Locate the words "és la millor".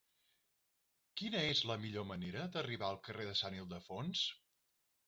1.51-2.09